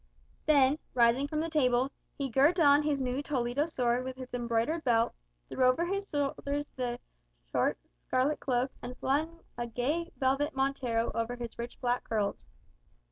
[0.47, 4.83] Then, rising from the table, he girt on his new Toledo sword with its embroidered
[4.83, 5.13] belt,
[5.47, 6.97] threw over his shoulders his
[7.51, 7.77] short
[8.07, 12.47] scarlet cloak, and flung a gay velvet montero over his rich black curls.